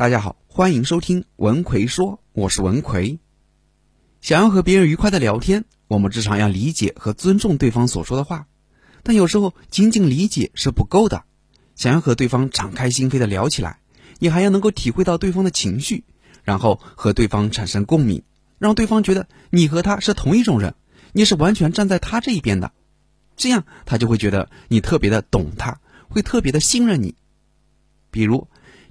[0.00, 3.18] 大家好，欢迎收听文奎说，我是文奎。
[4.22, 8.46] 想要和别人愉快的聊天，我们至少要理解和尊重对方所说的话，
[9.02, 11.24] 但有时候仅仅理解是不够的。
[11.76, 13.80] 想要和对方敞开心扉的聊起来，
[14.18, 16.04] 你还要能够体会到对方的情绪，
[16.44, 18.22] 然后和对方产生共鸣，
[18.58, 20.76] 让对方觉得你和他是同一种人，
[21.12, 22.72] 你是完全站在他这一边的，
[23.36, 25.78] 这样他就会觉得你特别的懂他，
[26.08, 27.16] 会特别的信任你。
[28.10, 28.48] 比如。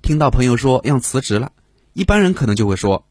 [0.10, 1.52] 听到朋友说要辞职了，
[1.94, 3.06] 一般人可能就会说：“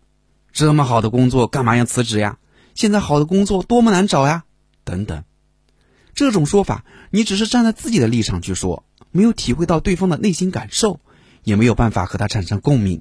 [0.50, 2.38] 这么好的工作干嘛要辞职呀？
[2.74, 4.42] 现在好的工作多么难找呀！”
[4.82, 5.22] 等等。
[6.12, 10.98] 这种说法，你只是站在自己的立场去说，没有体会到对方的内心感受，
[11.44, 13.00] 也没有办法和他产生共鸣。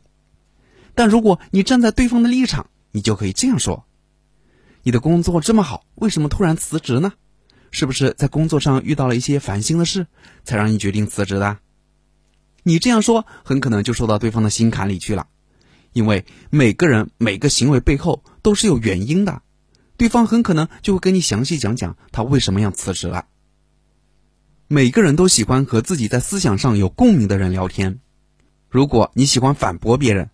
[0.93, 3.85] 但如果你站在对方的立场，你就可以这样说
[4.85, 7.13] ：“你的工作这么好，为什么突然辞职呢？
[7.71, 10.05] 是不是在工作上遇到了一些烦心的事，
[10.43, 11.57] 才让你决定辞职的？”
[12.67, 15.27] 你这样说，很可能就说到对方的心坎里去了，
[15.93, 19.41] 因为每个人每个行为背后都是有原因的，
[19.95, 23.23] 对方很可能就会跟你详细讲讲他为什么要辞职了。
[24.67, 28.01] 每个人都喜欢和自己在思想上有共鸣的人聊天，
[28.67, 30.29] 如果你喜欢反驳别人，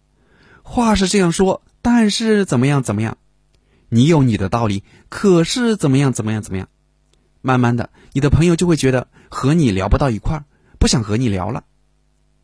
[0.64, 3.20] 话是这样说，但是怎么样怎么样，
[3.90, 6.68] 你有你的道理，可是怎么样怎么样怎么样，
[7.44, 10.46] 慢慢的，你的朋友就会觉得和你聊不到一块儿，
[10.80, 11.66] 不想和你聊了。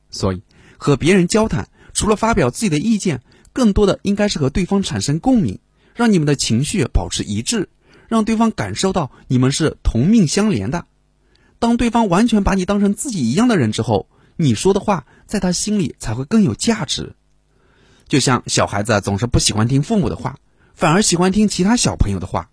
[0.10, 0.42] 所以，
[0.78, 3.22] 和别人交谈，除了发表自己的意见，
[3.54, 5.60] 更多的应该是和对方产生共鸣，
[5.96, 7.70] 让你们的情绪保持一致，
[8.08, 10.86] 让对方感受到你们是同命相连的。
[11.60, 17.16] 当对方完全把你当成自己一样的人之后，你说的话在他心里才会更有价值。
[18.08, 20.38] 就像小孩子总是不喜欢听父母的话，
[20.74, 22.50] 反而喜欢听其他小朋友的话，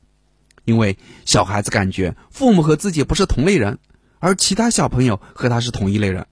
[0.64, 3.78] 因为小孩子感觉父母和自己不是同类人，
[4.18, 6.26] 而其他小朋友和他是同一类人。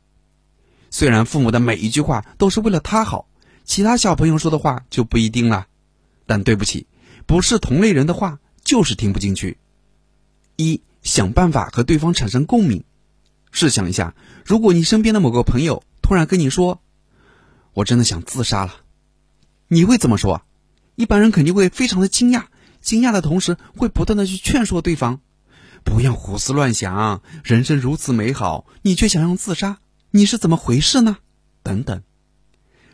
[0.95, 3.27] 虽然父母的每一句话都是为了他好，
[3.65, 5.67] 其他小朋友说的话就不一定了。
[6.25, 6.87] 但对不起，
[7.27, 9.59] 不是同类人的话就是听不进去。
[10.55, 12.85] 一想办法和对方产生共鸣。
[13.51, 16.81] 试想一下，如果你身边的某个朋友突然跟你说
[17.75, 18.77] ：“我真的想自杀了”，
[19.67, 20.43] 你会怎么说？
[20.95, 22.45] 一般人肯定会非常的惊讶，
[22.81, 25.21] 惊讶的同时会不断的去劝说对方
[25.83, 29.79] ：“不要胡思乱想，人生如此美好，你却想要自杀。”
[30.17, 31.19] 你是怎么回事呢？
[31.65, 32.05] 等等，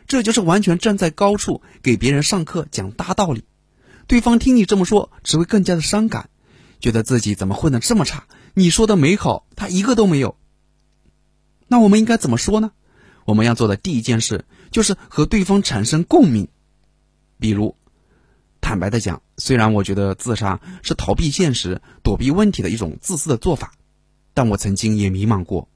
[0.07, 3.43] 这就是完全站在高处给别人上课讲大道理。
[4.07, 6.31] 对方听你这么说，只会更加的伤感，
[6.79, 8.25] 觉得自己怎么混得这么差？
[8.55, 10.35] 你说的美好，他一个都没有。
[11.67, 12.71] 那我们应该怎么说呢？
[13.25, 16.47] 我们要做的第一件事就是和对方产生共鸣。
[17.37, 17.75] 比如，
[18.61, 23.73] 坦白的讲，虽然我觉得自杀是逃避现实、躲避问题的一种自私的做法，
[24.33, 25.67] 但我曾经也迷茫过。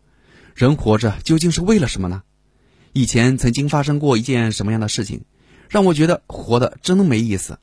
[0.55, 2.23] 人活着究竟是为了什么呢？
[2.93, 5.25] 以前曾经发生过一件什么样的事情，
[5.69, 7.59] 让我觉得活的真的没意思。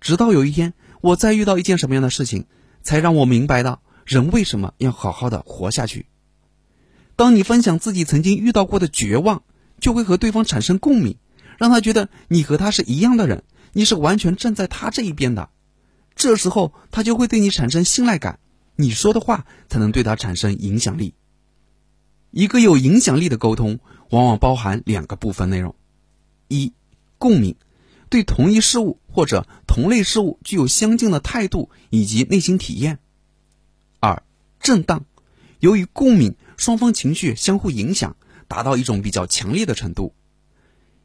[0.00, 2.46] 直到有一天，我再遇到一件什么样的事情，
[2.82, 6.06] 才让我明白到人为什么要好好的活下去。
[7.14, 9.44] 当你分享自己曾经遇到过的绝望，
[9.78, 11.16] 就会和对方产生共鸣，
[11.56, 15.50] 让他觉得你和他是一样的人，你是完全站在他这一边的。
[16.16, 18.40] 这时候，他就会对你产生信赖感，
[18.74, 21.14] 你说的话才能对他产生影响力。
[22.36, 23.78] 一个有影响力的沟通，
[24.10, 25.76] 往往包含两个部分内容：
[26.48, 26.72] 一、
[27.16, 27.54] 共鸣，
[28.08, 32.96] 对同一事物或者同类事物具有相近的态度以及内心体验；
[34.00, 34.24] 二、
[34.58, 35.04] 震荡，
[35.60, 38.16] 由于共鸣，双方情绪相互影响，
[38.48, 40.12] 达到一种比较强烈的程度。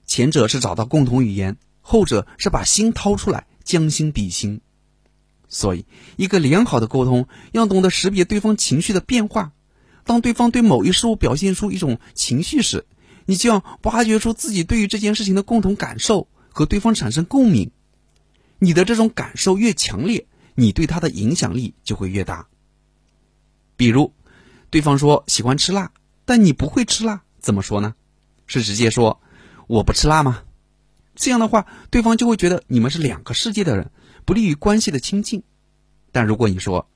[0.08, 4.62] 前者是找到共同语言，后者是把心掏出来，将心比心。
[5.48, 5.86] 所以，
[6.18, 9.52] 一个良好的沟通要懂得识别对方情绪的变化。
[10.10, 12.88] 当对方对某一事物表现出一种情绪时，
[13.28, 17.70] 你就要挖掘出自己对于这件事情的共同感受，和对方产生共鸣。
[18.58, 20.26] 你的这种感受越强烈，
[20.56, 22.48] 你对他的影响力就会越大。
[23.78, 24.12] 比如，
[24.72, 25.92] 对方说喜欢吃辣，
[26.26, 27.94] 但你不会吃辣，怎么说呢？
[28.48, 29.22] 是直接说
[29.68, 30.42] 我不吃辣吗？
[31.14, 33.92] 这样的话，对方就会觉得你们是两个世界的人，
[34.26, 35.44] 不利于关系的亲近。
[36.12, 36.90] 但如果你说，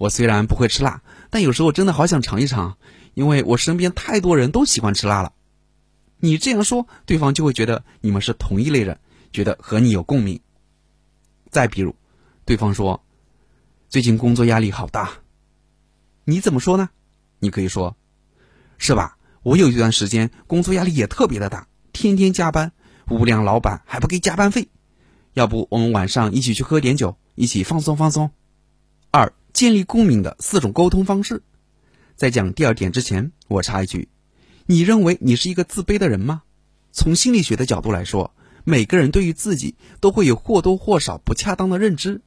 [0.00, 2.78] 我虽然不会吃辣，但有时候真的好想尝一尝，
[3.12, 5.34] 因为我身边太多人都喜欢吃辣了。
[6.16, 8.98] 你这样说，对方就会觉得你们是同一类人，
[9.30, 10.40] 觉得和你有共鸣。
[11.50, 11.94] 再比如，
[12.46, 13.02] 对方说
[13.90, 15.10] 最近工作压力好大，
[16.24, 16.88] 你怎么说呢？
[17.38, 17.94] 你可以说，
[18.78, 19.18] 是吧？
[19.42, 22.72] 我有一段时间工作压力也特别的大，天天加班，
[23.10, 24.66] 无良老板还不给加班费。
[25.34, 28.30] 要不我们晚上一起去喝点酒，一起放松放松。
[29.10, 29.30] 二。
[29.60, 31.42] 建立共鸣的四种沟通方式。
[32.16, 34.08] 在讲第二点之前，我插一句：
[34.64, 36.44] 你认为你是一个自卑的人吗？
[36.92, 38.32] 从心理学的角度来说，
[38.64, 42.22] 每个人对于自己都会有或多或少不恰当的认知。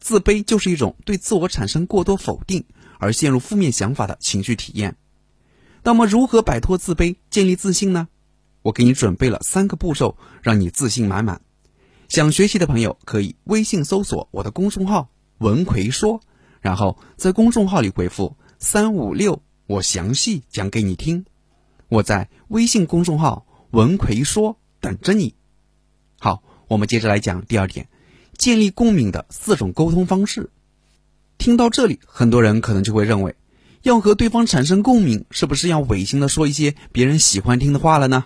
[0.00, 2.64] 自卑就是一种对自我产生过多否定
[2.98, 4.96] 而陷入负面想法的情绪体验。
[5.82, 8.08] 那么，如何摆脱自卑，建立自信呢？
[8.62, 11.42] 我给你准备了三个步骤，让你自信满满。
[12.08, 16.22] 想学习的朋友可以微信搜索我的公众号“文奎说”，
[16.66, 21.24] 然后在公众号里回复“三五六”，我详细讲给你听。
[21.88, 25.36] 我在微信公众号“文奎说”等着你。
[26.18, 27.88] 好，我们接着来讲第二点，
[28.36, 30.50] 建立共鸣的四种沟通方式。
[31.38, 33.36] 听到这里，很多人可能就会认为，
[33.82, 38.24] 要和对方产生共鸣，是不是要违心的说一些别人喜欢听的话了呢？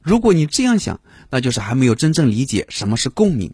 [0.00, 3.52] 如果你这样想，那就是还没有真正理解什么是共鸣。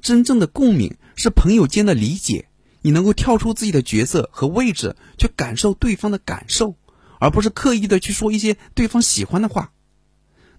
[0.00, 2.48] 真正的共鸣是朋友间的理解，
[2.82, 6.76] 你能够跳出自己的角色和位置，去感受对方的感受，
[7.18, 9.72] 而不是刻意的去说一些对方喜欢的话。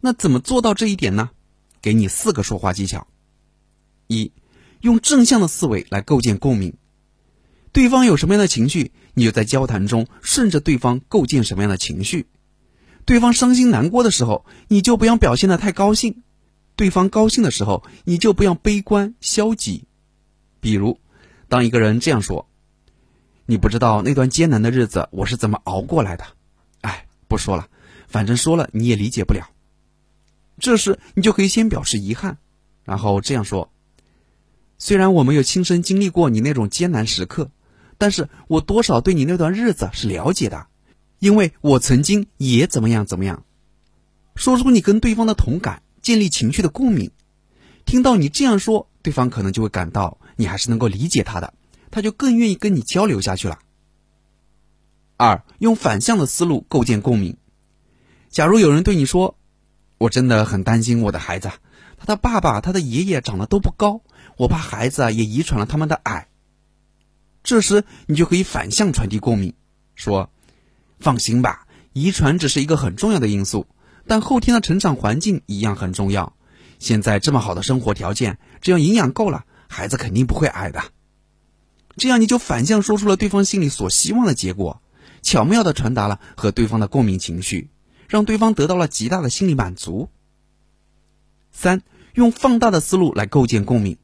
[0.02, 1.30] 那怎么做到这一点呢？
[1.82, 3.08] 给你四个说话技巧：
[4.08, 4.32] 一，
[4.82, 6.74] 用正向的思维来构建共鸣。
[7.72, 12.28] 对方有什么样的情绪，你就在交谈中顺着对方构建什么样的情绪。
[13.06, 16.14] 对方伤心难过的时候，你就不要表现的太高兴；
[16.76, 19.86] 对方高兴的时候，你就不要悲观消极。
[20.60, 21.00] 比如，
[21.50, 22.48] 当一个人这样说
[23.46, 26.24] ：“你不知道那段艰难的日子我是怎么熬过来的。”
[26.82, 27.68] 哎，不说了，
[28.08, 29.50] 反正说了你也理解不了。
[30.60, 32.38] 这时你就可以先表示遗憾，
[32.86, 33.72] 然后这样说
[34.78, 37.50] ：“虽然我没有亲身经历过你那种艰难时刻，
[37.98, 40.68] 但是我多少对你那段日子是了解的。”
[41.20, 43.44] 因为我曾经也怎么样怎么样，
[44.36, 47.12] 说出你跟对方的同感，建立情绪的共鸣。
[47.86, 51.54] 听到你这样说，对方可能就会感到你还是能够理解他的，
[51.92, 53.60] 他就更愿意跟你交流下去了。
[55.18, 57.36] 二，用反向的思路构建共鸣。
[58.30, 59.36] 假如有人对你说
[60.00, 61.52] ：“我真的很担心我的孩子，
[61.98, 64.02] 他的爸爸、他的爷爷长得都不高，
[64.38, 66.30] 我怕孩子啊也遗传了他们的矮。”
[67.44, 69.54] 这时你就可以反向传递共鸣，
[69.94, 70.30] 说。
[71.02, 73.68] 放心吧，遗传只是一个很重要的因素，
[74.06, 76.34] 但后天的成长环境一样很重要。
[76.78, 80.84] 现在这么好的生活条件，只要营养够了，孩子肯定不会矮的。
[81.96, 84.82] 这样你就反向说出了对方心里所希望的结果，
[85.22, 87.70] 巧妙的传达了和对方的共鸣情绪，
[88.08, 90.10] 让对方得到了极大的心理满足。
[91.52, 91.82] 三，
[92.14, 93.98] 用放大的思路来构建共鸣。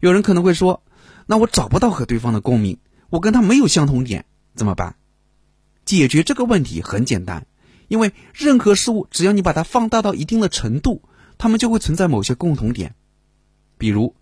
[0.00, 0.82] 有人可能会说，
[1.26, 2.78] 那我找不到和对方的共鸣，
[3.08, 4.96] 我跟他没有相同点，怎么办？
[5.84, 7.46] 解决这个问题很简单，
[7.88, 11.02] 因为任何事物只要你把它放大到一定的程度，
[11.38, 12.94] 它们就会存在某些共同点。
[13.78, 14.16] 比如，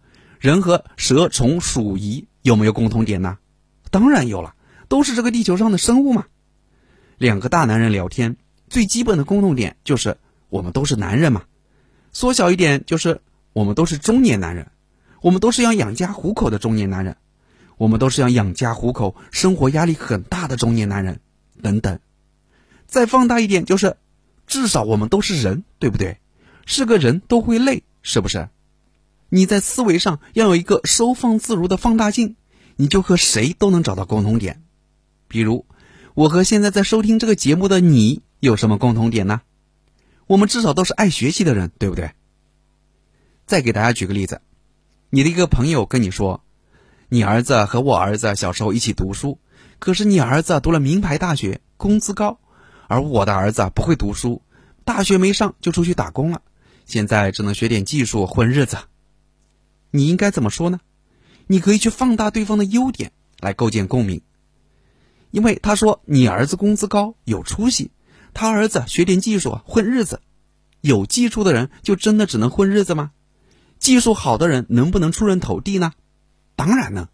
[0.44, 3.38] 人和蛇、虫、鼠、蚁有没有共同点呢？
[3.91, 4.55] 当然有了，
[4.88, 6.26] 都是这个地球上的生物嘛。
[7.17, 8.37] 两个大男人聊天，
[8.69, 10.19] 最基本的共同点就是
[10.50, 11.44] 我们都是男人嘛。
[12.12, 13.23] 缩小一点就是
[13.55, 14.70] 我们都是中年男人，
[15.23, 17.17] 我们都是要养家糊口的中年男人，
[17.79, 21.20] 我们都是要养家糊口、生活压力很大的中年男人。
[21.62, 21.99] 等等，
[22.85, 23.96] 再放大一点，就是
[24.46, 26.19] 至少我们都是人，对不对？
[26.67, 28.50] 是个人都会累，是不是？
[29.35, 32.37] 你在思维上要有一个收放自如的放大镜，
[32.77, 34.63] 你就和谁都能找到共同点。
[35.27, 35.67] 比如，
[36.15, 39.41] 我和现在在收听这个节目的你有什么共同点呢？
[40.29, 42.13] 我们至少都是爱学习的人，对不对？
[43.44, 44.41] 再给大家举个例子，
[45.11, 46.44] 你的一个朋友跟你说，
[47.08, 49.41] 你儿子和我儿子小时候一起读书。
[49.81, 52.39] 可是你儿子读了名牌大学，工资高，
[52.87, 54.41] 而我的儿子不会读书，
[54.85, 56.41] 大学没上就出去打工了，
[56.87, 58.77] 现在只能学点技术混日子。
[59.96, 60.81] 你应该怎么说呢？
[61.46, 64.22] 你可以去放大对方的优点来构建共鸣，
[65.31, 67.93] 因为他说你儿子工资高有出息，
[68.32, 70.20] 他儿子学点技术混日子，
[70.81, 73.13] 有技术的人就真的只能混日子吗？
[73.79, 75.93] 技术好的人能不能出人头地呢？
[76.56, 77.06] 当然能。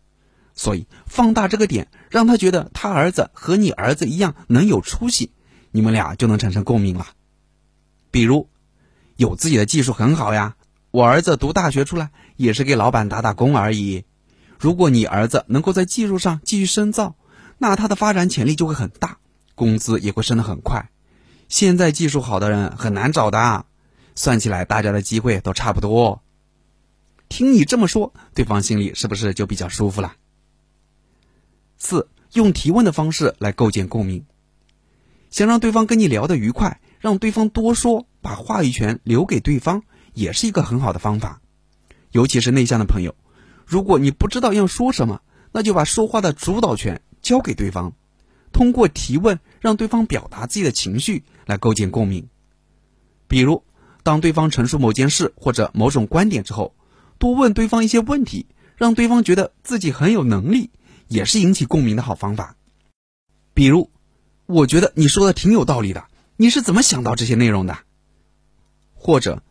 [0.55, 5.33] 所以，放大这个点，让他觉得他儿子和你儿子一样能有出息，
[5.71, 7.09] 你们俩就能产生共鸣了。
[8.11, 8.49] 比如，
[9.17, 10.57] 有自己的技术很好呀，
[10.91, 14.05] 我儿子读大学出来也是给老板打打工而已。
[14.59, 17.17] 如果你儿子能够在技术上继续深造，
[17.59, 19.19] 那他的发展潜力就会很大，
[19.55, 20.91] 工资也会升得很快。
[21.49, 23.65] 现在技术好的人很难找的，
[24.15, 26.23] 算起来大家的机会都差不多。
[27.29, 30.15] 听你这么说，对方心里是不是就比较舒服了？
[31.79, 34.25] 四用提问的方式来构建共鸣，
[35.31, 39.83] 想让对方跟你聊得愉快，让对方多说，把话语权留给对方，
[40.21, 41.41] 也是一个很好的方法。
[42.13, 43.15] 尤其是内向的朋友，
[43.65, 45.23] 如果你不知道要说什么，
[45.53, 47.93] 那就把说话的主导权交给对方，
[48.53, 52.29] 通过提问让对方表达自己的情绪，来构建共鸣。
[53.27, 53.65] 比如，
[54.03, 56.75] 当对方陈述某件事或者某种观点之后，
[57.19, 58.47] 多问对方一些问题，
[58.77, 60.71] 让对方觉得自己很有能力，
[61.09, 62.57] 也是引起共鸣的好方法。
[63.55, 63.91] 比如，
[64.47, 66.05] 我觉得你说的挺有道理的，
[66.37, 67.79] 你是怎么想到这些内容的？
[68.95, 69.43] 或者，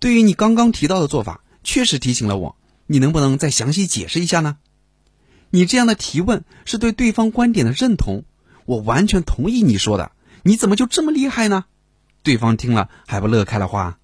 [0.00, 4.58] 对于你刚刚提到的做法，确实提醒了我，你能不能再详细解释一下呢？
[5.50, 8.24] 你这样的提问是对对方观点的认同，
[8.64, 10.12] 我完全同意你说的，
[10.42, 11.64] 你怎么就这么厉害呢？
[12.22, 13.98] 对方听了还不乐开了花。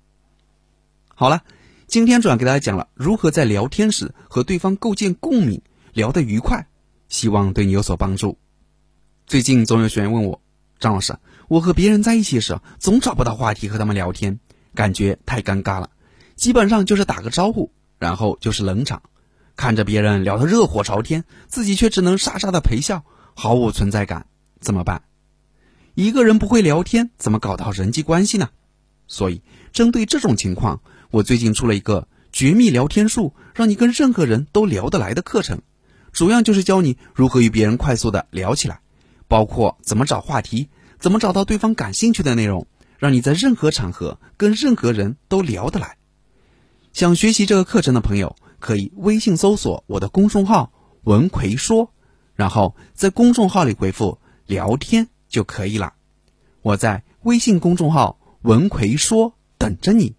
[1.15, 1.45] 好了，
[1.87, 6.67] 今天主要给大家讲了如何在聊天时和对方构建共鸣，聊得愉快，
[7.09, 8.39] 希望对你有所帮助。
[9.27, 10.41] 最近总有学员问我，
[10.81, 11.17] 张老师，
[11.49, 14.41] 我和别人在一起时总找不到话题和他们聊天，
[14.75, 15.91] 感觉太尴尬了，
[16.37, 19.03] 基本上就是打个招呼，然后就是冷场，
[19.57, 23.05] 看着别人聊得热火朝天，自己却只能傻傻的陪笑，
[23.35, 24.27] 毫无存在感，
[24.61, 25.03] 怎么办？
[25.95, 28.51] 一个人不会聊天，怎么搞到人际关系呢？
[29.07, 35.63] 所以，针对这种情况，我最近出了一个绝密聊天术，让你跟任何人都聊得来的课程，
[36.11, 38.81] 主要就是教你如何与别人快速的聊起来，
[39.29, 42.67] 包括怎么找话题，怎么找到对方感兴趣的内容，
[43.05, 45.99] 让你在任何场合跟任何人都聊得来。
[46.95, 50.73] 想学习这个课程的朋友，可以微信搜索我的公众号
[51.05, 51.93] “文奎说”，
[52.35, 55.09] 然后在公众号里回复“聊天”。
[55.29, 55.93] 就可以了。
[56.63, 60.17] 我在微信公众号“文奎说”等着你。